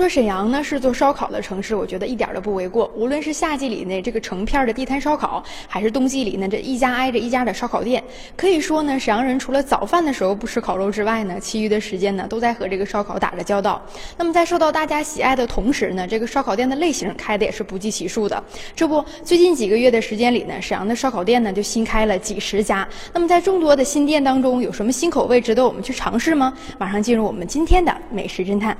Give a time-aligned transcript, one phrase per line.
[0.00, 2.90] 说沈阳呢是做烧烤的城市，我觉得一点都不为过。
[2.96, 8.02] 无论是夏季里呢这个成片的地摊烧烤，还是冬季里呢这一家挨着一家的烧烤店，
[8.34, 13.82] 可以说呢沈阳人除了早饭的时候不吃烤肉之外呢，其余的时间呢都在和这个烧烤打着交道。
[14.16, 18.42] 那么在受到大家喜爱的同时呢，这个烧烤店的类型开的也是不计其数的。
[18.74, 22.88] 这不，最近几个月的时间里呢，沈阳的烧烤店呢就新开了几十家。
[23.12, 26.54] 那么在众多的新店当中，有什么新口味值得我们去尝试吗？
[26.78, 28.74] 马上进入我们今天的美食侦探。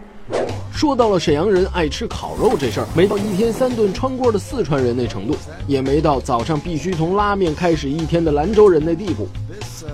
[0.73, 9.29] 说到了沈阳人爱吃烤肉这事儿，没到一天三顿穿锅的四川人那程度，也没到早上必须从拉面开始一天的兰州人那地步。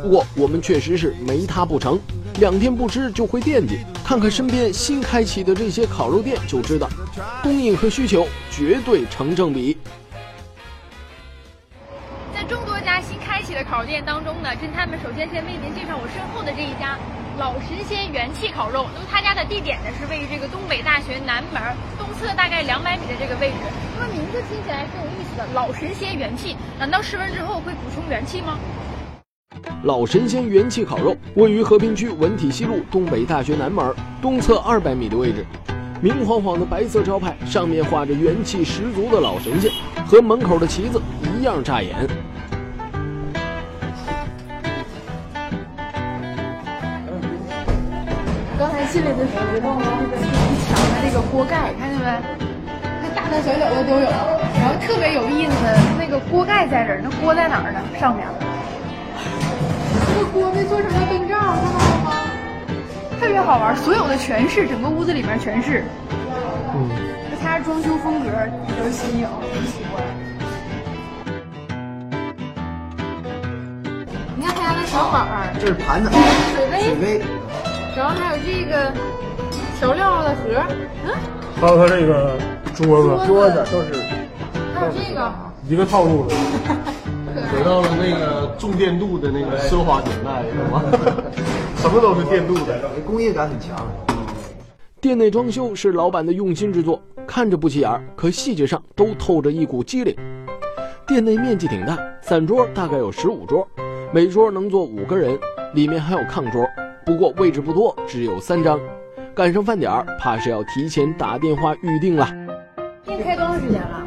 [0.02, 1.98] 不过我们确实是没它不成，
[2.38, 3.80] 两天不吃就会惦记。
[4.04, 6.88] 看看身边新开启的这些烤肉店就知道，
[7.42, 9.76] 供应和需求绝对成正比。
[12.32, 16.96] 在众多家新开启的烤肉店当中呢，侦探们首先先为您介绍我身后的这一家。
[17.38, 21.62] 老神仙元气烤肉，那么他家的地点呢是位于这个东北大学南门
[21.98, 23.56] 东侧大概两百米的这个位置。
[23.94, 28.58] 那么名字听起来挺有意思的，老神仙元气，难道吃完之后会补充元气吗？
[29.82, 35.44] 老神仙元气烤肉位于和平区文体西路东北大学南门东侧二百米的位置，
[36.00, 39.70] 明晃晃的白色招牌上面画着元气十足的老神仙，
[40.06, 41.94] 和门口的旗子一样扎眼。
[48.92, 52.06] 进来的时候，这个一墙的这个锅盖，看见没？
[53.02, 54.08] 那大大小小的都有。
[54.58, 57.80] 然后特别有意思的，那个锅盖在这儿，那锅在哪儿呢？
[58.00, 58.26] 上面。
[60.14, 62.12] 这个锅被做成了灯罩，看到了吗？
[63.20, 65.84] 特别好玩，所有的全是，整个屋子里面全是。
[66.74, 66.88] 嗯。
[67.30, 68.30] 这他家装修风格
[68.66, 70.02] 比较新颖，很喜欢。
[74.36, 75.52] 你看他家那小板儿。
[75.60, 76.08] 这是盘子。
[76.54, 76.82] 水杯。
[76.82, 77.22] 水杯。
[77.96, 78.92] 然后还有这个
[79.78, 80.62] 调料的盒，
[81.06, 81.14] 嗯，
[81.58, 82.36] 还有它这个
[82.74, 83.94] 桌子，桌子都是，
[84.74, 85.32] 还有这个
[85.66, 86.34] 一个套路的，
[87.50, 90.44] 得到了那个重电镀的那个奢华年代？
[91.80, 93.74] 什么都是电镀的，工业感很强。
[95.00, 100.14] 店内装修是老板的用心之作，看着不起眼儿，可细节上都透着一股机灵。
[101.06, 103.66] 店内面积挺大，散桌大概有十五桌，
[104.12, 105.38] 每桌能坐五个人，
[105.72, 106.66] 里面还有炕桌。
[107.06, 108.80] 不过位置不多，只有三张，
[109.32, 112.26] 赶上饭点儿，怕是要提前打电话预定了。
[113.04, 114.04] 店开多长时间了？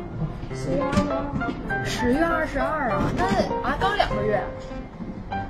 [0.54, 3.24] 十月二十月二十二啊，那
[3.70, 4.44] 啊刚两个月。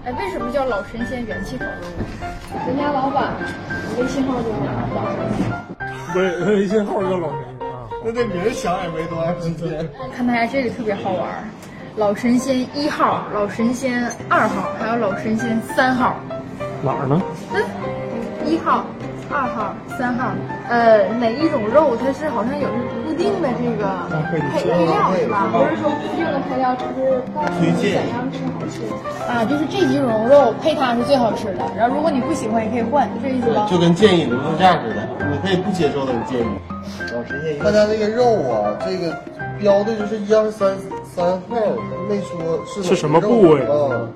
[0.05, 2.61] 哎，为什么叫老神仙元气烤肉呢？
[2.67, 3.33] 人家老板
[3.97, 4.55] 微信号就是
[4.93, 6.15] 老神仙。
[6.15, 9.89] 微微信号叫老神仙啊，那这名想也没多长时间。
[10.15, 11.27] 看大家这个特别好玩，
[11.95, 16.15] 老神仙一号、老神仙二号，还有老神仙三号。
[16.81, 17.21] 哪儿呢？
[17.53, 17.61] 嗯，
[18.45, 18.85] 一号、
[19.29, 20.31] 二号、三号，
[20.69, 22.67] 呃，哪一种肉它是好像有
[23.05, 23.83] 固定的这个
[24.31, 25.47] 配配料是吧？
[25.51, 27.21] 不是说固定的配料，就是
[27.59, 28.81] 推荐怎样吃好吃
[29.27, 31.65] 啊，就是这几种肉配它是最好吃的。
[31.75, 33.67] 然后如果你不喜欢，也可以换，这意思吧？
[33.69, 36.49] 就跟建议零售价似的，你可以不接受的建议。
[37.13, 39.13] 老师建议，他家那个肉啊，这个
[39.59, 41.55] 标的就是一二三三号，
[42.07, 44.07] 没说是是什么部位啊？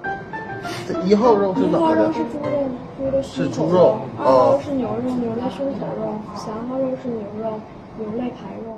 [0.88, 2.12] 这一号肉是哪的？
[2.14, 2.68] 是猪肉，
[2.98, 3.98] 猪的是猪肉。
[4.18, 6.14] 二号是牛肉，牛的胸口肉。
[6.36, 7.60] 三号肉是牛肉，
[7.98, 8.78] 牛肋排肉。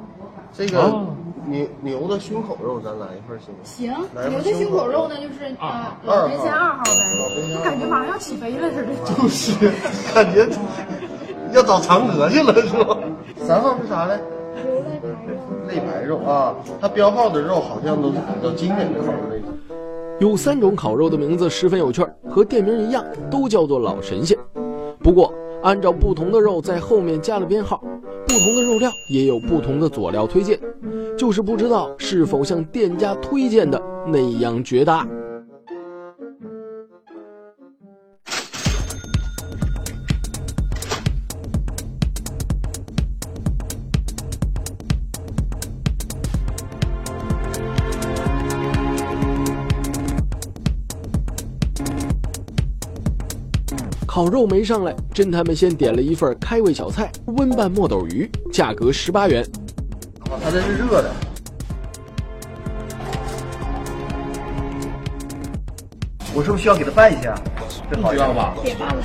[0.53, 1.03] 这个
[1.45, 3.53] 牛牛的胸口肉，咱来一份行
[3.89, 4.05] 吗？
[4.13, 6.91] 行，牛的胸口肉呢，就是啊，老神仙二号呗。
[7.57, 8.93] 我感觉马上要起飞了似的。
[9.15, 9.71] 就是，
[10.13, 10.47] 感觉
[11.53, 12.97] 要找嫦娥去了是吧？
[13.37, 14.19] 三号是啥嘞？
[14.63, 15.35] 牛肋排肉。
[15.67, 19.41] 肋排肉啊，它标号的肉好像都是比较经典的烤肉类。
[20.19, 24.37] 有三种烤肉的名字十分有趣，和店名一样，都叫做老神仙。
[24.99, 27.83] 不过，按照不同的肉在后面加了编号，
[28.25, 30.57] 不同的肉料也有不同的佐料推荐，
[31.17, 35.05] 就是不知道是否像店家推荐的那样绝搭。
[54.15, 59.45] 烤肉没上来，侦探们先点了一份开胃小菜——温拌墨斗鱼，价格十八元。
[60.41, 61.11] 它这是热的。
[66.33, 67.35] 我是不是需要给它拌一下？
[67.91, 68.55] 这好要吧？
[68.63, 69.03] 别拌了。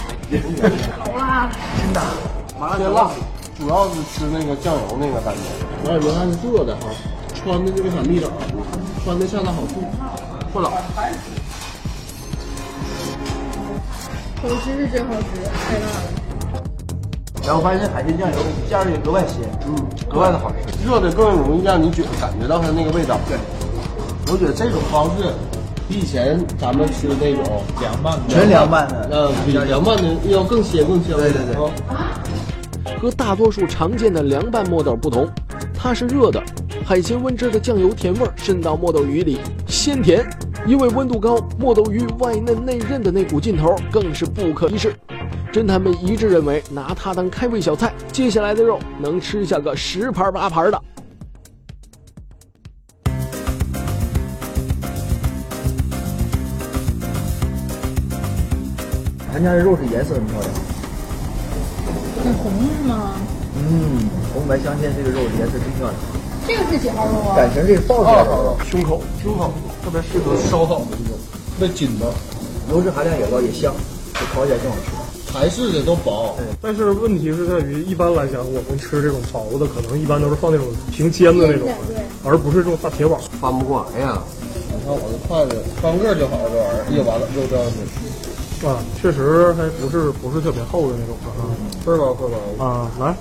[1.01, 2.01] 好辣，真的。
[2.61, 3.11] 麻辣鲜辣，
[3.59, 5.91] 主要是吃那个酱油那个感觉。
[5.91, 6.87] 而且它是热的哈，
[7.35, 8.29] 穿的这个小蜜枣，
[9.03, 9.83] 穿的恰到好处，
[10.53, 10.71] 不老。
[14.43, 16.03] 好吃是真好吃，太辣了。
[17.47, 18.37] 然后发现这海鲜酱油
[18.71, 19.75] 酱儿也格外鲜，嗯，
[20.09, 20.57] 格外的好吃。
[20.87, 23.19] 热的更容易让你觉感觉到它那个味道。
[23.29, 23.37] 对，
[24.33, 25.29] 我觉得这种方式
[25.89, 31.19] 比以前咱们吃的那种凉拌的、纯凉拌的呃，比凉拌的要更鲜更香。
[31.19, 32.21] 对对对啊
[33.01, 35.29] 和大多数常见的凉拌墨豆不同，
[35.75, 36.43] 它是热的，
[36.85, 40.25] 海鲜温汁的酱油甜味渗到墨豆鱼里，鲜甜。
[40.67, 44.95] 因为温度高，墨斗鱼外嫩内韧的那股劲头更是不可一世。
[45.53, 50.81] 侦探们一致认为，拿它当开胃小菜，接下来的肉能吃下个十盘八盘的。
[59.33, 60.51] 咱家的肉是颜色很漂亮，
[62.23, 63.15] 很红是吗？
[63.57, 65.95] 嗯，红白相间，这个肉颜色真漂亮。
[66.47, 67.37] 这个是几号肉啊？
[67.37, 71.19] 感情这个爆出来的肉，胸口胸口特别适合烧烤的这种，
[71.59, 72.07] 特别紧的，
[72.71, 73.75] 油脂含量也高，也香，
[74.15, 74.91] 这烤起来更好吃。
[75.33, 76.37] 台式的都薄。
[76.61, 81.69] 但是问题是在于，一般来讲，我们吃这种薄的，可能一般都是放那种平煎的那种，
[82.25, 83.21] 而不是这种大铁网。
[83.41, 84.23] 翻不过来呀！
[84.73, 88.67] 你看我这筷子翻个就好，这玩意儿，一完了肉掉下去。
[88.67, 91.49] 啊，确实还不是不是特别厚的那种啊
[91.87, 92.29] 倍儿薄倍儿
[92.59, 92.65] 薄。
[92.65, 93.15] 啊，来，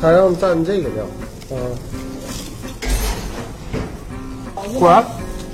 [0.00, 1.04] 他让蘸这个料，
[1.50, 1.56] 嗯，
[4.78, 5.04] 果然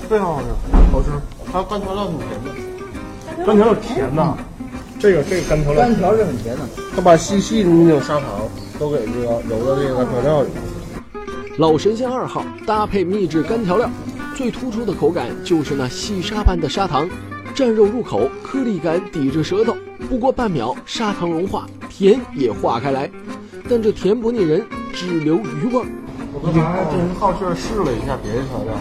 [0.09, 0.47] 非常好吃，
[0.93, 1.11] 好吃。
[1.53, 4.37] 它干调料挺甜的，干调料甜呐，
[4.99, 6.63] 这个这个干调料干条是很甜的，
[6.95, 8.27] 它把细细的那种砂糖
[8.79, 10.49] 都给这个揉到这个干调料里。
[11.59, 13.91] 老神仙二号搭配秘制干调料，
[14.35, 17.09] 最突出的口感就是那细沙般的砂糖，
[17.55, 19.75] 蘸肉入口，颗粒感抵着舌头，
[20.09, 23.11] 不过半秒，砂糖融化，甜也化开来。
[23.69, 25.87] 但这甜不腻人，只留余味儿。
[26.33, 28.75] 我刚才还真是好奇试了一下别的调料，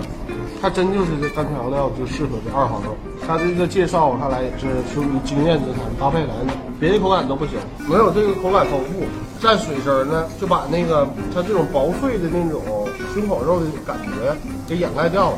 [0.66, 2.98] 它真就是这干调料就适合这二号肉。
[3.22, 7.54] 它这个介绍我看来也是出于经验之谈搭配来的，别的口感都不行，
[7.86, 9.06] 没有这个口感丰富。
[9.38, 14.34] 蘸水汁儿呢，就把那个它这种薄脆的那种胸口肉的感觉
[14.66, 15.38] 给掩盖掉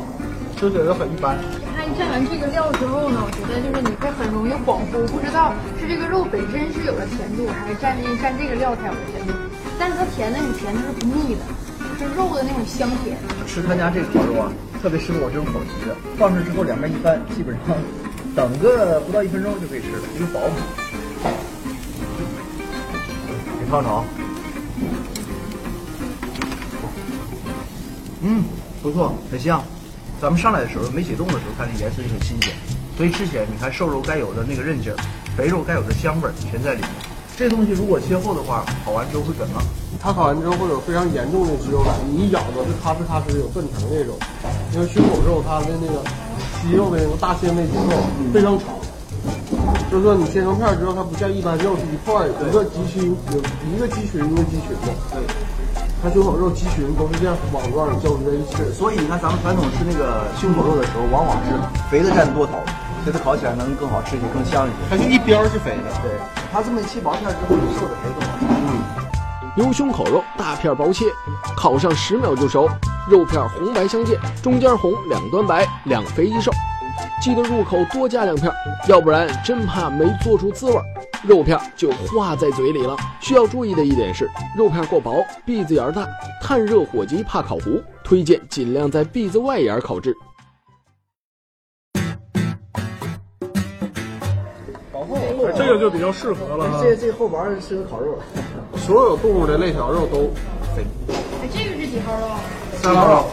[0.56, 1.36] 就觉得很一般。
[1.76, 9.36] 它一蘸完这个料之后呢，我觉得就是你会很容易恍惚，不知道是这个肉本身是有了甜度，还是蘸这蘸这个料才有了甜度。
[9.76, 11.44] 但是它甜的，你甜的是不腻的，
[11.98, 13.18] 就肉的那种香甜。
[13.46, 15.96] 吃他家这烤肉啊，特别适合我这种口急的。
[16.16, 17.76] 放上之后两边一翻，基本上
[18.36, 20.54] 等个不到一分钟就可以吃了，因为薄嘛。
[23.60, 24.04] 给烫炒。
[28.22, 28.44] 嗯，
[28.82, 29.62] 不错，很香。
[30.20, 32.52] 咱们上来的时候没解冻的时候，看这颜色就很新鲜，
[32.96, 34.96] 所以吃起来你看瘦肉该有的那个韧劲儿，
[35.36, 36.90] 肥肉该有的香味儿全在里面。
[37.36, 39.62] 这东西如果切厚的话，烤完之后会梗啊。
[40.00, 44.14] 它烤完之后会有非常严重的肌肉感，你一咬着是踏实踏实有断层那种。
[44.72, 46.02] 因为胸口肉它的那个
[46.62, 47.98] 肌肉的那个大纤维结构
[48.32, 48.68] 非常长，
[49.90, 53.40] 就是说你切成片儿之后，它不像一般肉是一块儿一个肌群有
[53.74, 55.18] 一个肌群一个肌群的，对，
[56.02, 58.70] 它胸口肉肌群都是这样网状交织在一起。
[58.70, 61.56] 所以你看咱们传统吃那个胸口肉的时候，往往是
[61.90, 62.60] 肥的占多头，
[63.02, 64.78] 所以它烤起来能更好吃一些，更香一些。
[64.90, 66.12] 它就一边儿是肥的，对，
[66.52, 68.57] 它这么一切薄片之后，你瘦的肥更好吃。
[69.58, 71.06] 牛胸口肉大片薄切，
[71.56, 72.68] 烤上十秒就熟，
[73.10, 76.52] 肉片红白相间，中间红，两端白，两肥一瘦。
[77.20, 78.48] 记得入口多加两片，
[78.88, 80.84] 要不然真怕没做出滋味儿，
[81.24, 82.94] 肉片就化在嘴里了。
[83.20, 86.06] 需要注意的一点是，肉片过薄，篦子眼儿大，
[86.40, 90.14] 炭热火急怕烤糊，推荐尽量在篦子外沿儿烤制。
[95.56, 96.80] 这个就比较适合了哈。
[96.80, 98.16] 这这后薄儿适合烤肉。
[98.88, 100.32] 所有动物的肋条肉都
[100.74, 100.82] 肥。
[101.12, 102.26] 哎，这个是几号肉？
[102.80, 103.26] 三号肉，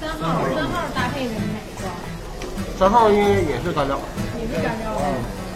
[0.00, 1.90] 三号，三号搭配的是哪个？
[2.78, 3.98] 三号应该也是干料。
[4.38, 4.94] 也是干料。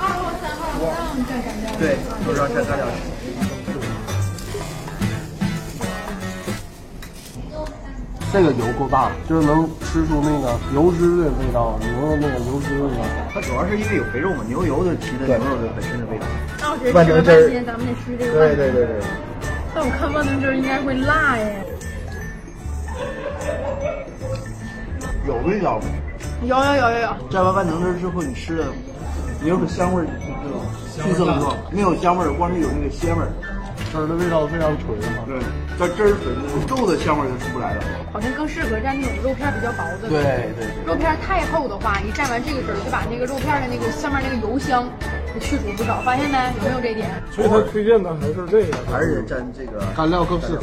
[0.00, 1.70] 二号、三号不让蘸干料。
[1.78, 1.94] 对，
[2.26, 3.14] 都让蘸干料吃。
[8.32, 13.04] 这个油够大，就是能吃出那个油脂的味道，牛的那个油脂的味道。
[13.32, 16.26] 它主要是因为有肥肉嘛，牛油的提的牛肉的本身的味道。
[16.58, 18.32] 那我觉得吃了半天，咱们得吃这个。
[18.32, 18.98] 对对对对。
[19.74, 21.64] 但我看万能汁应该会辣耶。
[25.26, 25.86] 有味道吗。
[26.42, 27.08] 有有有有有。
[27.30, 28.66] 蘸完万能汁之后，你吃的
[29.42, 33.28] 有种香味儿，这种绿色的状，没有香味儿，光是有那个鲜味儿。
[33.90, 35.22] 汁儿的味道非常纯哈。
[35.26, 35.38] 对，
[35.78, 36.34] 它汁儿纯，
[36.68, 37.82] 肉的香味就出不来了。
[38.12, 40.08] 好像更适合蘸那种肉片比较薄的。
[40.08, 40.66] 对对。
[40.84, 44.88] 肉片太厚的话，你蘸完这个汁儿，就把那个肉片的那个上面那个油香
[45.40, 46.38] 去除不少，发现没？
[46.58, 47.10] 有没有这一点？
[47.30, 50.62] 所以他推荐的还是这个，还是蘸这个干料更适合。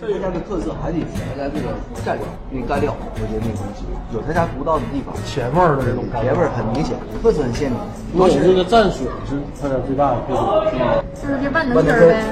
[0.00, 1.74] 而且他家的特色还得是他家这个
[2.06, 7.78] 蘸料，因为干料，我觉得那个东西有他家独到的地方，甜味儿的这种甜味儿很明显，特色很鲜明。
[8.14, 10.86] 我觉得这个蘸水是他家最大的特点，
[11.18, 12.24] 就是这万能汁儿呗。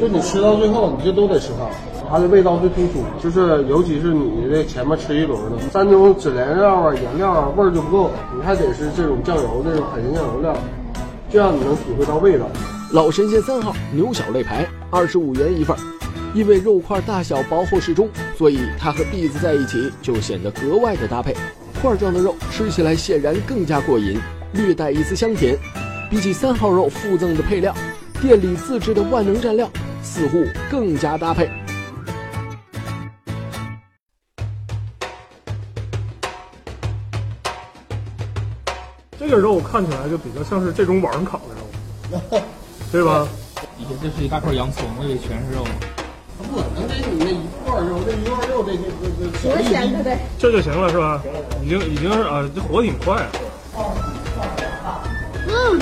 [0.00, 1.64] 就你吃到最后，你就都得吃它，
[2.10, 3.04] 它的味道最突出。
[3.22, 10.56] 就是尤其是你这前面吃一轮的，三种孜然料啊、颜料啊，味儿就不够，你还得是这种酱油这种海鲜酱油料，
[11.30, 12.46] 这样你能体会到味道。
[12.92, 15.76] 老神仙三号牛小肋排，二十五元一份。
[16.34, 21.34] 因为肉块大小薄厚适中，所以它和篦子在一起就显得格外的搭配。
[21.80, 24.18] 块状的肉吃起来显然更加过瘾，
[24.52, 25.56] 略带一丝香甜。
[26.10, 27.74] 比起三号肉附赠的配料，
[28.20, 29.68] 店里自制的万能蘸料
[30.02, 31.48] 似乎更加搭配。
[39.28, 41.54] 这个肉看起来就比较像是这种网上烤的
[42.10, 42.42] 肉，
[42.90, 43.28] 对吧？
[43.76, 45.70] 底下这是一大块洋葱，我以为全是肉呢。
[46.38, 48.88] 不可能，这你那一块肉，这一块肉，这这
[49.20, 50.18] 这多咸的呗。
[50.38, 51.20] 这就行了是吧？
[51.62, 53.22] 已经已经是啊，这活挺快。
[55.46, 55.78] 嗯，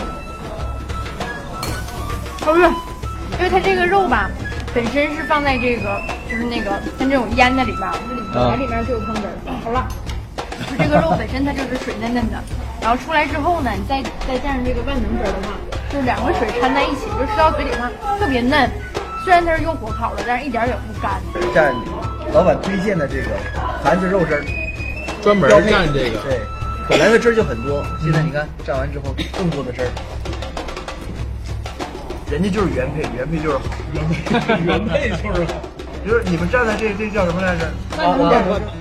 [2.40, 2.62] 好吃，
[3.38, 4.28] 因为它这个肉吧，
[4.74, 9.86] 本身是放在这个就是那个像这种腌的里边，这里本来里面就有汤汁儿，好辣。
[10.68, 12.42] 就这个肉本身它就是水嫩嫩的，
[12.86, 15.54] 然后出来之后呢，你再再蘸上这个万能汁儿的话，
[15.90, 18.70] 就两个水掺在一起，就吃到嘴里上特别嫩。
[19.24, 21.20] 虽然它是用火烤的，但是一点儿也不干。
[21.52, 21.74] 蘸
[22.32, 23.30] 老板推荐的这个
[23.82, 24.44] 坛子肉汁儿，
[25.20, 26.20] 专门蘸这个。
[26.22, 26.40] 对，
[26.88, 29.88] 本来的汁儿就很多，现在你看蘸完之后更多的汁儿。
[32.30, 33.64] 人家就是原配，原配就是好，
[33.94, 35.75] 原配原配就是好。
[36.06, 37.66] 就是你们站的这这叫什么来着？
[37.98, 38.14] 啊，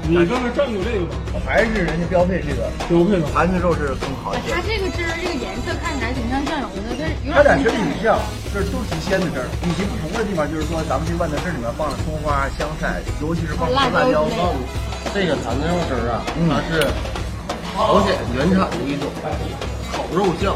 [0.05, 1.41] 你刚才站过这个吗？
[1.43, 3.25] 还是人家标配这个标配的。
[3.33, 4.53] 坛子肉是更好一些。
[4.53, 8.21] 它这个汁儿，这个颜色看起来挺像酱油的，它有它俩点像其实挺像，
[8.53, 9.49] 这都是鲜的汁儿。
[9.65, 14.29] 以及不同的地方就是说，咱们这万能汁儿里面放了葱花、香菜，尤其是放辣辣椒。
[15.09, 16.85] 这个坛子肉汁儿啊，它是
[17.73, 19.09] 朝鲜原产的一种
[19.89, 20.53] 烤肉酱，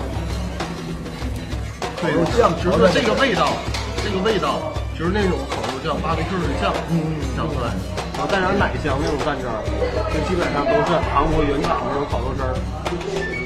[1.97, 3.57] 烤肉酱就是这个味道，
[4.05, 7.71] 这个味道就是那种烤肉酱、巴比 Q 的酱，嗯嗯，整出来，
[8.13, 9.63] 然后带点奶香那种蘸汁儿，
[10.11, 12.51] 这基本上都是韩国原产的那种烤肉汁儿，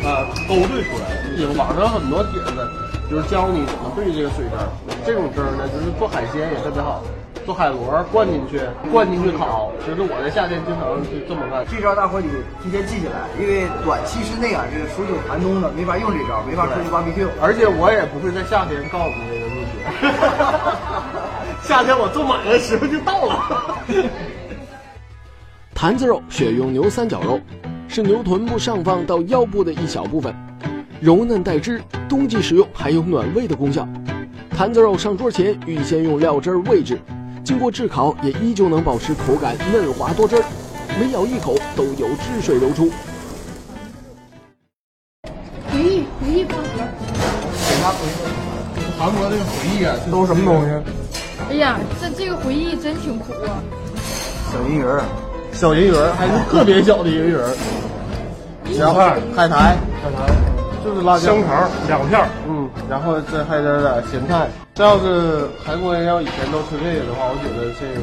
[0.02, 1.38] 呃，勾兑出来的。
[1.38, 2.66] 有网上很多帖子，
[3.10, 4.66] 就是教你怎么兑这个水汁儿。
[5.06, 7.04] 这种汁儿呢，就是做海鲜也特别好，
[7.46, 8.62] 做海螺灌进去，
[8.92, 9.70] 灌进去烤。
[9.86, 11.62] 就是我在夏天经常就这么干。
[11.70, 12.30] 这招大伙你
[12.66, 17.30] 提前记起来，因为短期之内啊，这个数九寒冬的没法用这招，没法出去 barbecue。
[17.42, 19.78] 而且我也不会在夏天告诉你这个秘诀，
[21.64, 23.78] 夏天我做买的时候就到了。
[25.74, 27.40] 坛子肉选用牛三角肉，
[27.88, 30.36] 是牛臀部上方到腰部的一小部分，
[31.00, 33.88] 柔嫩带汁，冬季食用还有暖胃的功效。
[34.50, 37.00] 坛子肉上桌前预先用料汁儿煨制，
[37.44, 40.44] 经过炙烤也依旧能保持口感嫩滑多汁儿，
[41.00, 42.92] 每咬一口都有汁水流出。
[45.72, 46.64] 回忆回忆饭盒。
[47.70, 51.03] 给他回忆韩国这个回忆啊，都什么东西？
[51.50, 53.62] 哎呀，这这个回忆真挺苦啊！
[54.52, 55.04] 小银鱼儿，
[55.52, 57.54] 小银鱼儿，还是特别小的银鱼儿，
[58.74, 60.34] 香菜、海苔，海苔、
[60.84, 62.28] 就是辣椒香肠两片儿。
[62.48, 64.48] 嗯，然后这还有点点咸菜。
[64.74, 68.02] 这要是韩国人要以前都吃这个的话，我觉得这个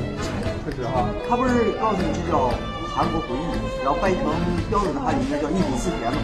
[0.64, 1.08] 确实哈。
[1.28, 2.50] 他不是告诉你这叫
[2.94, 4.30] 韩国回忆，然后翻译成
[4.70, 6.18] 标准的汉语应该叫忆苦思甜吗？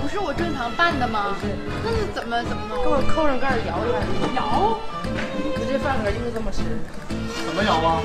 [0.00, 1.36] 不是我正常拌的吗？
[1.84, 2.80] 那是怎么怎么弄？
[2.84, 4.00] 给我扣上盖儿摇一下，
[4.36, 4.78] 摇，
[5.54, 6.62] 我这饭盒就是这么吃，
[7.46, 8.00] 怎么咬啊？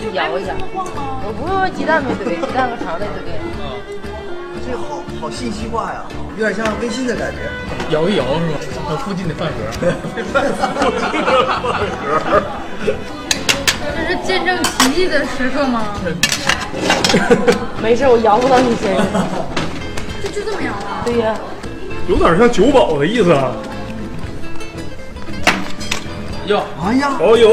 [0.00, 0.54] 就摇一下。
[0.74, 3.08] 我不用鸡蛋没怼，鸡蛋和肠得怼。
[4.64, 6.04] 这个好好信息化呀，
[6.36, 7.38] 有点像微信的感觉。
[7.90, 8.58] 摇一摇是吧？
[8.88, 9.54] 那附近的饭盒。
[13.96, 15.94] 这是见证奇迹的时刻吗？
[17.82, 19.02] 没事，我摇不到你身上。
[20.22, 21.02] 这就这么摇啊？
[21.04, 21.34] 对呀，
[22.08, 23.52] 有点像酒保的意思啊。
[26.48, 27.52] 哟，哎呀，哦有，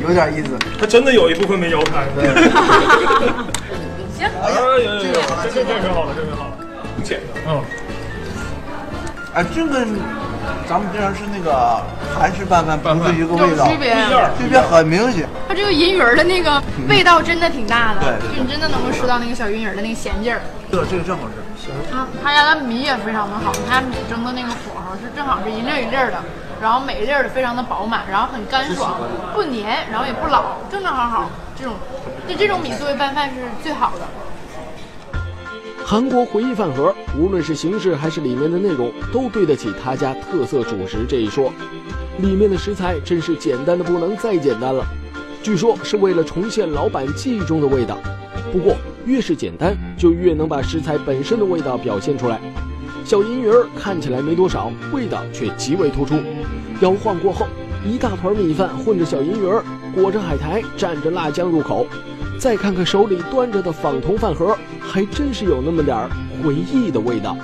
[0.00, 0.56] 有点意思。
[0.80, 2.08] 它真的有一部分没摇开。
[4.16, 5.20] 行，哎呀有有有，
[5.52, 6.56] 这这这个好了，这个好了，
[6.96, 7.60] 挺简单嗯。
[9.34, 10.00] 哎，这跟
[10.66, 11.82] 咱们经常吃那个
[12.16, 13.92] 韩式拌饭不是一个味道，有区别。
[14.40, 15.28] 区别很明显。
[15.46, 20.40] 它这个银鱼儿的那个味道真的挺大的，对对对就你真的能够吃到那个小银鱼儿的那个咸劲儿。
[20.70, 21.34] 这个这个正好吃。
[21.92, 26.16] 他他家的米也非常的好，他家米蒸的那个火候是正好是一粒儿一粒儿的，
[26.64, 28.98] 然后每一粒儿的非常的饱满，然后很干爽，
[29.34, 31.30] 不粘，然后也不老，正正好好。
[31.54, 31.74] 这种
[32.26, 35.14] 就这种米作为拌饭是最好的。
[35.84, 41.52] 韩国回忆饭盒，无论是形式还是里面的内容，都对得起他家特色主食这一说。
[42.16, 44.82] 里面的食材真是简单的不能再简单了，
[45.42, 47.98] 据说是为了重现老板记忆中的味道。
[48.50, 52.40] 不过越是简单，就越能把食材本身的味道表现出来。
[53.04, 56.14] 小银鱼儿看起来没多少，味道却极为突出。
[56.80, 57.46] 摇晃过后，
[57.84, 59.62] 一大团米饭混着小银鱼儿，
[59.94, 61.86] 裹着海苔，蘸着辣酱入口。
[62.40, 66.08] 再看看手里端着的仿铜饭盒，还真是有那么点儿
[66.42, 67.36] 回忆的味道。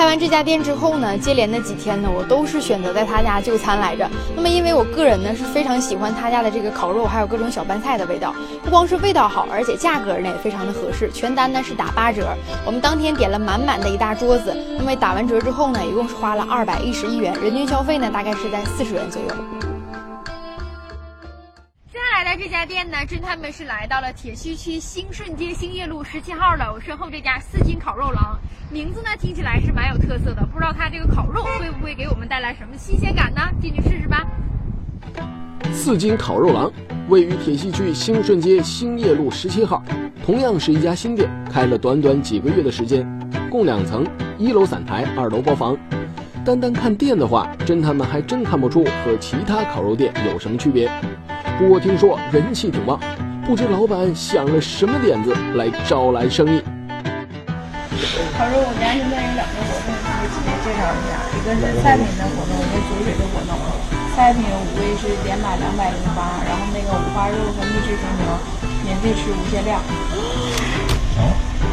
[0.00, 4.08] 开完这家店之后呢，接连的几天呢，我都是选择在他家就餐来着。
[4.34, 8.34] 那么，因为我个人呢是非常喜欢他家的这个烤肉，还有各种小拌菜的味道。
[8.64, 12.34] 不光是味道好，而且价格呢也非常的合适，全单呢是打八折。
[12.64, 19.69] 我们当天点了满满的一大桌子，那么打完折之后呢，一共是花了二百一十一元，人均消费呢大概是在四十元左右。
[22.30, 28.38] 来这家店呢，侦探们是来到了铁西区兴顺街兴业路十七号的我身后这家四金烤肉郎，
[28.70, 33.40] 名字呢听起来是蛮有特色的，不知道它这个烤肉会不会给我们带来什么新鲜感呢？
[33.60, 34.24] 进去试试吧。
[35.72, 36.70] 四金烤肉郎
[37.08, 39.82] 位于铁西区兴顺街兴业路十七号，
[40.24, 43.04] 同样是一家新店，开了短短几个月的时间，
[43.50, 44.06] 共两层，
[44.38, 45.76] 一楼散台，二楼包房。
[46.44, 50.88] 单单看店的话，侦探们还真看不出和其他烤肉店有什么区别。
[51.60, 52.98] 不过听说人气挺旺，
[53.44, 56.64] 不知老板想了什么点子来招揽生意。
[58.32, 63.52] 他说我家现在有两个活动，给姐姐介绍一下，一个是菜品的活动，一个酒水的活动。
[64.16, 68.24] 菜品五位是点满两百零八，然后那个五花肉和秘制肥牛
[68.82, 69.84] 免费吃无限量。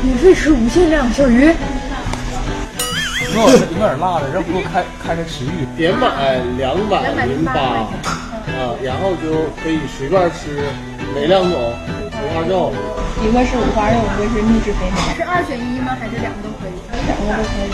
[0.04, 1.56] 免费吃无限量，小鱼。
[3.34, 6.12] 有有点辣的，要不开开开食欲，点满
[6.58, 7.88] 两百零八。
[8.48, 10.56] 啊，然后就可以随便吃
[11.14, 12.74] 哪两种五花肉？
[13.22, 14.98] 一个是五花肉，一个是秘制肥牛。
[15.16, 15.96] 是二选一吗？
[16.00, 16.76] 还是两个都可以？
[17.06, 17.70] 两个都可以。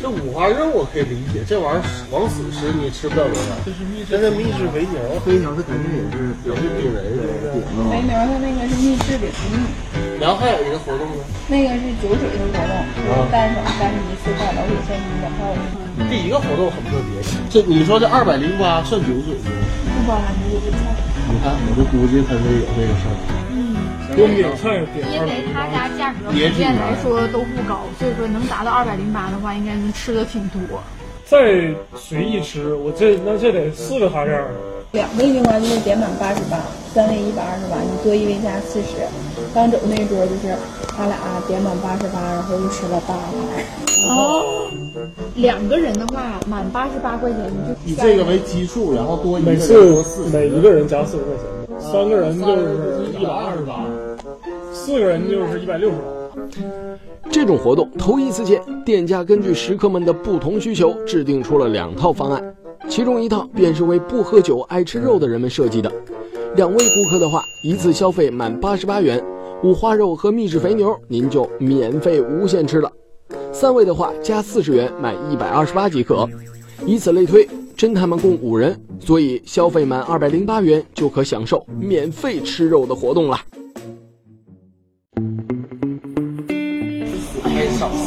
[0.00, 3.50] 这五花肉我可以理解，这玩意儿往死吃你吃不了多少。
[3.66, 7.58] 这是秘制，这是秘制肥牛，肥牛它肯定也是比较顶人的。
[7.90, 9.66] 肥牛它那个是秘制的，不腻。
[10.20, 15.56] 然后还有一个活动呢，那个是酒水的活动，单手干皮四块，老铁现金两块五。
[16.10, 19.50] 第一个活动很特别，这你说这二百零八算酒水吗？
[19.94, 20.78] 不包含这个菜。
[21.30, 23.14] 你看，我就估计他是有这个事儿。
[23.54, 23.76] 嗯，
[24.16, 30.82] 光点菜点因为他家价格普遍来说都不高，所以说能达到二百零八的话，应该能吃的挺多。
[31.24, 34.50] 再随意吃，我这那这得四个哈件儿。
[34.92, 36.58] 两位的话就是点满八十八，
[36.94, 38.96] 三位一百二十八，你多一位加四十。
[39.54, 40.54] 刚走那桌就是
[40.96, 44.16] 他俩点满八十八，然后又吃了八盘。
[44.16, 44.70] 哦，
[45.34, 47.38] 两个人的话满八十八块钱，
[47.84, 53.84] 你就以这个为基数，然后多一个每次每一个人加四十块钱，三个人就是一百二十八，
[54.72, 56.02] 四个人就是一百六十八。
[57.30, 62.42] 这种活动头一次见，店家根据食客们的不同需求，制定出了两套方案。
[62.88, 65.90] 其中一套便是为不喝酒、爱吃肉的人们设计的。
[66.56, 69.22] 两位顾客的话，一次消费满八十八元，
[69.62, 72.90] 五花肉和秘制肥牛您就免费无限吃了。
[73.52, 76.28] 三位的话，加四十元满一百二十八即可。
[76.86, 83.38] 以此类推，侦探们共五人，所以消费满二百零八元就可享受免费吃肉的活动了。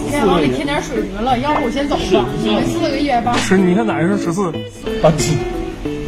[0.10, 2.26] 天，往里添点水得了，要不我先走吧。
[2.66, 3.34] 四个一百八。
[3.34, 4.52] 十，你看哪个是十四？
[5.02, 5.38] 八七，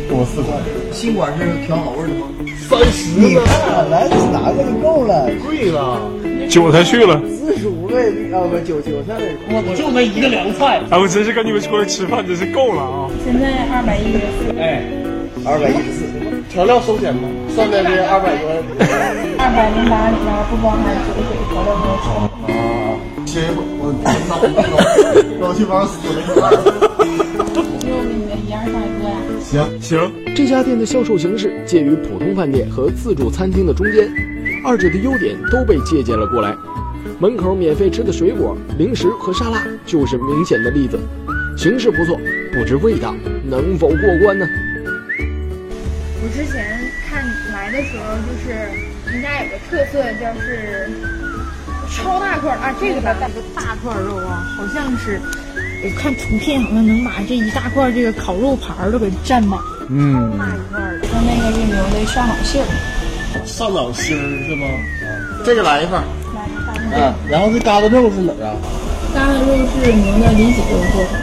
[0.10, 0.54] 多四块。
[0.92, 2.28] 新馆是调好味的吗？
[2.70, 3.20] 三十。
[3.20, 5.30] 你看来哪个就够了？
[5.46, 6.00] 贵了，
[6.50, 7.22] 韭菜去了。
[7.28, 9.16] 四十五味啊不韭韭菜。
[9.50, 10.82] 我我就没一个凉菜。
[10.90, 13.10] 哎，我真是跟你们出来吃饭真是够了啊！
[13.24, 14.54] 现在二百一十四。
[14.60, 14.84] 哎，
[15.46, 16.04] 二百一十四。
[16.50, 17.28] 调料收钱吗？
[17.56, 18.46] 算在这二百多。
[19.40, 22.30] 二百零八里边不包含酒水、调料和
[23.34, 23.42] 车。
[23.42, 23.90] 啊，行，我
[24.30, 24.32] 走，
[25.42, 26.18] 我去玩死了。
[27.90, 29.12] 又你们一样上一个呀？
[29.42, 29.98] 行行。
[30.36, 34.08] 这家店的销售形式介于普通饭店和自助餐厅的中间，
[34.64, 36.56] 二者的优点都被借鉴了过来。
[37.20, 41.00] 门口免费吃的水果、零食和沙拉就是明显的例子。
[41.58, 42.20] 形式不错，
[42.54, 43.16] 不知味道
[43.46, 44.48] 能否过关呢？
[46.24, 48.50] 我之前看来的时候，就是
[49.12, 50.90] 人家有个特色，就是
[51.96, 55.22] 超大块啊，这个吧，这个大块肉啊，好像是
[55.84, 61.08] 我看图片好像能把这一大块这个烤肉盘都给占满，嗯，大一块的。
[61.14, 62.66] 那那个是牛的上脑心儿，
[63.46, 64.68] 上脑心儿是吗？
[65.46, 66.02] 这个来一份。
[66.34, 68.56] 来个大嗯，然后这疙瘩肉是哪儿啊？
[69.14, 71.14] 疙瘩肉是牛的里脊肉做的。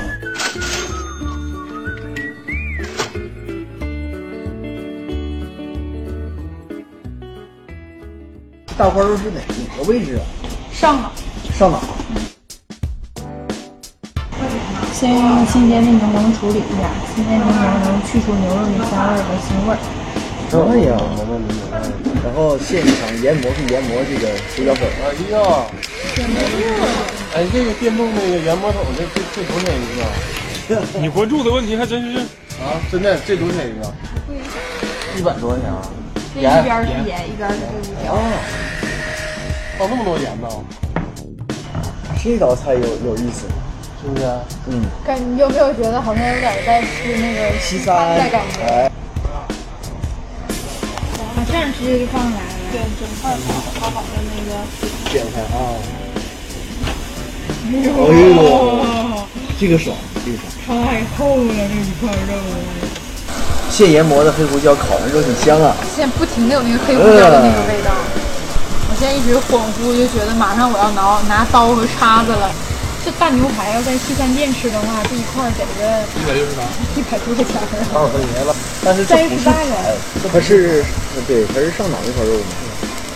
[8.79, 10.23] 大块肉是哪哪个位置啊？
[10.81, 11.13] 上脑。
[11.53, 11.79] 上脑。
[14.95, 17.53] 先用新鲜的柠檬处理一下，新鲜柠檬
[17.85, 19.79] 能去除牛肉的膻味和腥味儿。
[20.57, 20.97] 哎呀，
[22.25, 24.89] 然后现场研磨是研磨这个胡椒粉。
[25.05, 25.37] 哎呀，
[27.35, 30.99] 哎，这个电动那个研磨桶，这这这多少钱一个？
[30.99, 32.21] 你关注的问题还真是
[32.57, 32.81] 啊！
[32.91, 33.85] 真的，这多少钱一个？
[35.19, 35.83] 一百多块钱啊！
[36.35, 38.17] 这一边是盐，一边是黑胡椒。
[39.81, 40.49] 放那么多盐呢？
[42.23, 43.47] 这道菜有有意思，
[44.03, 44.27] 是不是？
[44.67, 44.85] 嗯。
[45.07, 48.61] 感你有没有觉得好像有点在吃那个西餐的感觉？
[48.61, 48.91] 哎。
[51.35, 52.45] 把这样直接就放上来了。
[52.71, 54.51] 对，整块烤好好的那个。
[55.11, 55.49] 点开啊！
[57.65, 57.89] 哎呦，
[59.59, 60.45] 这个爽，这个爽。
[60.85, 62.37] 太厚了这一块肉。
[63.71, 65.75] 现研磨的黑胡椒烤完之后挺香啊！
[65.97, 67.91] 现在不停的有那个黑胡椒的那个味道。
[67.93, 68.40] 我
[69.01, 72.53] 现在一直恍惚，就觉得马上我要拿拿刀和叉子了。
[73.03, 76.61] 这大牛排要在西餐店吃的话，这一块得个一百六十八，
[76.95, 77.57] 一百多块钱。
[77.97, 79.97] 二十块钱了，但是三十八元。
[80.31, 80.85] 它是，
[81.27, 82.53] 对，它是上档一块肉嘛，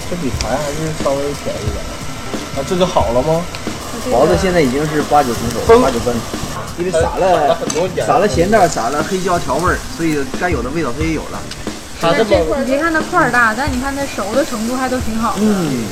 [0.08, 1.76] 这比排还是稍微便宜点。
[2.56, 3.44] 啊，这就好了吗？
[4.10, 6.16] 包子现在已经是八九成熟，八九分，
[6.78, 7.58] 因为撒了
[8.06, 11.38] 撒了咸蛋，撒了黑椒调味儿，所以该有的味道它也有了。
[12.00, 15.42] 它这块你别看它块儿大，但你看它熟的程度还都挺好的。
[15.42, 15.84] 嗯，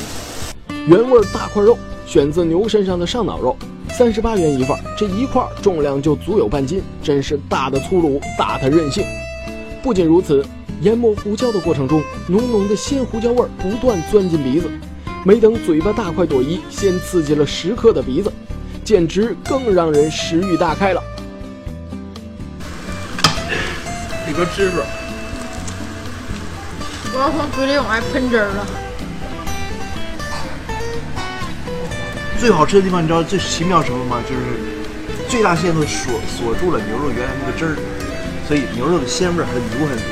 [0.87, 3.57] 原味大块肉，选自牛身上的上脑肉，
[3.93, 9.07] 三十八元一份，这一块重量就足有半斤，真是大的粗鲁，大的任性。
[9.83, 10.45] 不仅如此，
[10.83, 14.71] 研磨胡椒的过程中，浓浓的鲜胡椒味不断钻进鼻子，
[15.25, 18.31] 没等嘴巴大快朵颐，先刺激了食客的鼻子，
[18.85, 21.03] 简直更让人食欲大开了。
[24.27, 24.83] 里边汁水。
[27.15, 28.67] 我要从嘴里往外喷汁儿了。
[32.41, 34.17] 最好吃的地方，你知道最奇妙什么吗？
[34.29, 34.41] 就是
[35.29, 37.77] 最大限度锁锁住了牛肉原来那个汁儿，
[38.49, 40.05] 所以牛肉的鲜味很足很足。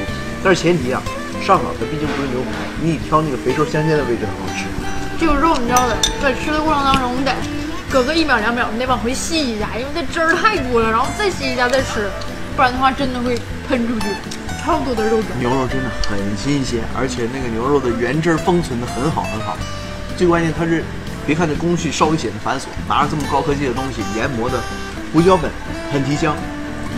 [0.45, 1.03] 但是前提啊，
[1.43, 4.67] 上脑它毕竟不是牛排，你得挑那个肥瘦相间的位置很好吃。
[5.19, 7.33] 这个肉你知道的，在吃的过程当中，你得
[7.91, 12.09] 隔个一秒两秒，你得往回吸一下，因为这汁儿太多了，然后再吸一下再吃，
[12.55, 13.37] 不然的话真的会
[13.69, 14.07] 喷出去。
[14.63, 19.57] 超多的肉汁，牛肉真的很新鲜，而且那个牛肉的原汁封存的很好很好。
[20.19, 20.85] 最关键它是，
[21.27, 24.61] 别看这工序稍微显得繁琐，拿着这么高科技的东西研磨的
[25.13, 25.51] 胡椒粉
[25.91, 26.37] 很提香，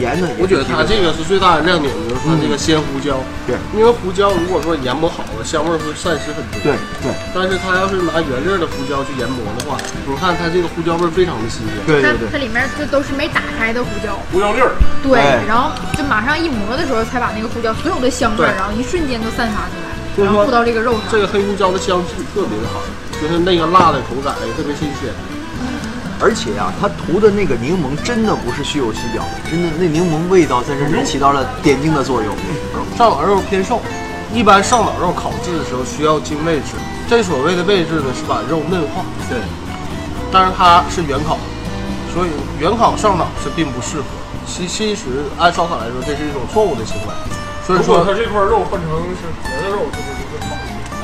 [0.01, 3.23] 盐呢，我觉得它这个是最大的亮点，就是它这个鲜胡椒。
[3.47, 6.61] 对，因为胡椒如果说研磨好了，香味会散失很多。
[6.63, 7.13] 对对。
[7.35, 11.77] 但是它要是拿原粒的胡椒去研磨的话，你看它这个胡椒味非常的新鲜。
[11.87, 12.29] 对对对。
[12.31, 14.19] 它里面这都是没打开的胡椒。
[14.31, 14.77] 胡椒粒儿。
[15.03, 21.03] 对，然后就马上一磨的时候，才把那个胡椒所有的香味，然后一瞬间都散发出来，然后铺到这个肉上。
[21.11, 22.85] 这个黑胡椒的香气特别的好，
[23.21, 25.09] 就是那个辣的口感也特别新鲜。
[26.23, 32.33] 而且啊，它涂的那个柠檬真的不是虚有其表，真的那柠檬味道在这里起到了点睛的作用。
[32.97, 33.81] 上脑肉偏瘦，
[34.33, 39.03] 一般上脑肉烤制的时候需要精位置，这所谓的位置呢是把肉嫩化。
[39.29, 39.37] 对，
[40.31, 41.37] 但是它是原烤，
[42.15, 42.31] 所以
[42.61, 44.05] 原烤上脑是并不适合。
[44.47, 47.09] 其其实按烧烤来说，这是一种错误的行为。
[47.67, 49.87] 所以说，它这块肉换成是别的肉，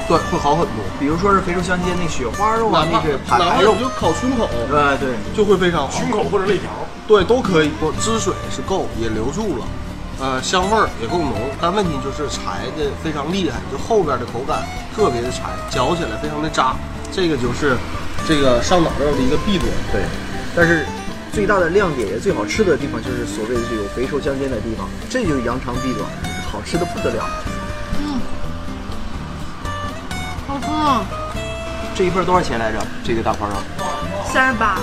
[0.08, 0.76] 对，会好很多。
[0.98, 5.90] 比如说是肥瘦相间那雪花肉啊，那个排排肉，就烤胸口，对对，就会非常好。
[5.90, 6.70] 胸口或者肋条，
[7.06, 7.68] 对，都可以。
[7.78, 9.64] 不，汁水是够，也留住了，
[10.18, 11.34] 呃，香味儿也够浓。
[11.60, 14.62] 但问题就是柴的非常厉害，就后边的口感
[14.96, 16.74] 特别的柴，嚼起来非常的渣。
[17.12, 17.76] 这个就是
[18.26, 19.68] 这个上脑肉的一个弊端。
[19.92, 20.02] 对，
[20.56, 20.86] 但是。
[21.30, 26.08] 最大的亮点也最好吃的地方，就是所谓的有肥瘦相间的地方，这就是扬长避短，
[26.50, 27.22] 好吃的不得了。
[30.60, 31.38] 好吃。
[31.94, 32.78] 这一份多少钱来着？
[33.04, 33.54] 这个大块肉？
[34.32, 34.78] 三十八。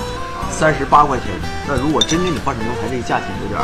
[0.51, 1.27] 三十八块钱。
[1.67, 3.59] 那如果真给你换成牛排，这个价钱有点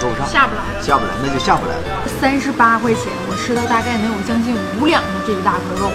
[0.00, 0.26] 够不上。
[0.28, 0.62] 下不来。
[0.82, 1.82] 下不来，那就下不来了。
[2.20, 5.90] 三十八块钱，我吃了大概能有将近五两的这一大块肉，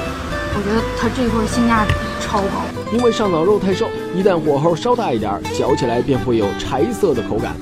[0.56, 2.63] 我觉得它这块性价比超高。
[2.91, 7.54] 因为上脑肉太瘦，一旦火候稍大一点，嚼起来便会有柴色的口感，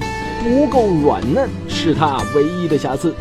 [0.44, 3.14] 不够软嫩是它唯一的瑕疵。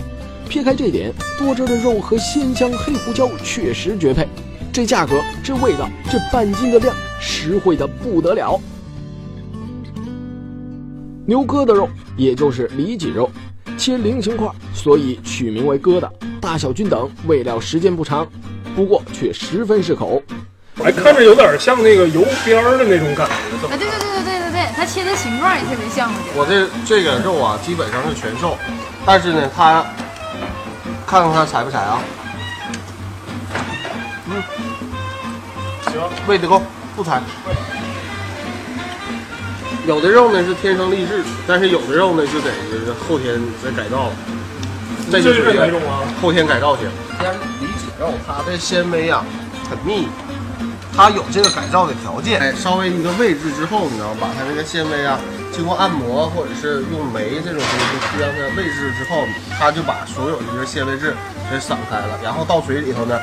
[0.49, 4.27] 撇开这点，多汁的肉和鲜香黑胡椒确实绝配。
[4.73, 8.59] 这价格，这味道，这半斤的量，实惠的不得了。
[11.27, 13.29] 牛疙瘩肉，也就是里脊肉，
[13.77, 16.09] 切菱形块，所以取名为疙瘩，
[16.41, 18.27] 大小均等，喂料时间不长，
[18.77, 20.23] 不过却十分适口。
[20.83, 23.67] 哎，看着有点像那个油边儿的那种感觉。
[23.69, 26.11] 啊，对对对对对对对，它切的形状也特别像。
[26.35, 28.57] 我这这个肉啊，基本上是全瘦，
[29.05, 29.85] 但是呢，它
[31.07, 32.01] 看看它柴不柴啊？
[34.33, 34.43] 嗯，
[35.93, 36.63] 行，喂得够，
[36.95, 37.21] 不柴。
[39.87, 44.13] 有的肉呢是天生丽质，但是有的肉呢就得就是后天再改造了。
[45.11, 46.07] 这就是哪种啊？
[46.23, 46.87] 后天改造型。
[47.19, 49.25] 先里脊肉，它的纤维啊
[49.69, 50.07] 很密，
[50.97, 52.39] 它有这个改造的条件。
[52.41, 55.19] 哎，稍微一个位置之后，你知道，把它那个纤维啊，
[55.51, 59.25] 经过按摩或者是用酶这种东西让它位置之后，
[59.59, 61.17] 它就把所有的这个纤维质
[61.51, 63.19] 给散开了，然后到嘴里头呢，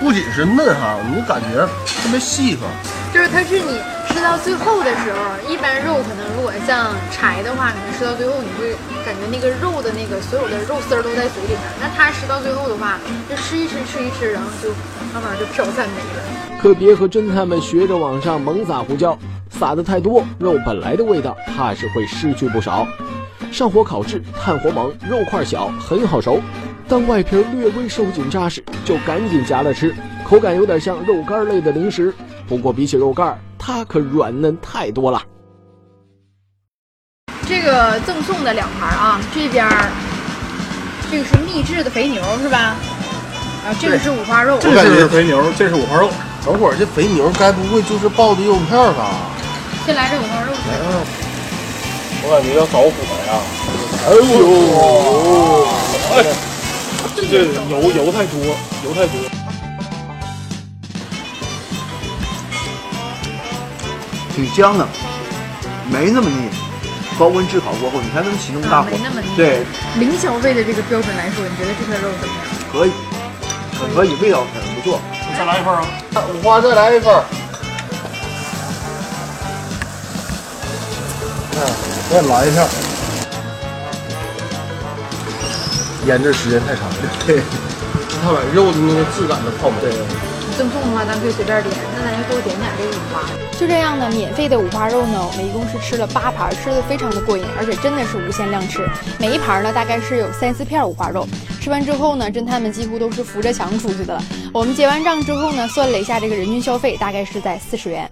[0.00, 1.66] 不仅是嫩哈，你感觉
[2.02, 2.62] 特别细合。
[3.12, 11.60] 就是它是你吃到最后的时候，一般肉可能如果像柴的话，可能吃到最后你会感觉那个肉的那个所有的肉丝儿都在嘴里面。
[11.78, 14.70] 那它吃到最后的话，就吃一吃吃一吃，然后就
[15.12, 16.58] 慢慢就飘散没了。
[16.62, 19.18] 可别和侦探们学着往上猛撒胡椒，
[19.50, 22.86] 撒的太多，肉本来的味道怕是会失去不少。
[23.52, 26.40] 上火烤制，炭火猛，肉块小，很好熟，
[26.90, 29.94] 但外皮略微收紧扎实，就赶紧夹了吃。
[30.24, 32.12] 口感有点像肉干类的零食。
[32.48, 35.22] 不过比起肉干，它可软嫩太多了。
[37.46, 39.68] 这个赠送的两盘啊，这边
[41.12, 42.74] 这个是秘制的肥牛是吧？
[43.64, 46.10] 啊这个是五花肉，这是肥牛，这是五花肉。
[46.44, 49.12] 等会儿这肥牛该不会就是爆的肉片吧？
[49.86, 50.52] 先来这五花肉。
[52.22, 52.90] 我感觉要着火
[53.28, 53.38] 呀！
[54.06, 54.40] 哎呦，
[56.16, 56.18] 哎，
[57.28, 58.40] 这油油太多，
[58.84, 59.20] 油太多。
[64.34, 64.86] 挺香的，
[65.90, 66.48] 没那么腻。
[67.18, 69.36] 高温炙烤过后，你才能起那么大火，没那么腻。
[69.36, 69.66] 对，
[69.98, 72.44] 零消费的这个标准来说，你觉得这块肉怎么样？
[72.72, 72.92] 可以，
[73.78, 74.98] 很可以，味道很不错。
[75.36, 75.84] 再来一份啊！
[76.32, 77.14] 五花再来一份。
[81.52, 81.58] 嗯，
[82.10, 82.89] 再来一下。
[86.10, 87.38] 腌制时间太长了，对，
[88.20, 90.04] 它把肉的那个质感都泡没了。
[90.58, 93.22] 赠送的话，咱可以随便点，那咱就多点点这个五花。
[93.56, 98.84] 就这样呢，免费的五花肉呢，我们一共是吃了八盘，吃的非常的过瘾，而且真的是无限量吃。
[99.20, 101.24] 每一盘呢，大概是有三四片五花肉。
[101.60, 104.22] 吃完之后呢，侦探们几乎都是扶着墙出去的了。
[104.52, 108.08] 我们结完账之后呢，算了一下这个人均消费，大概是在四十元。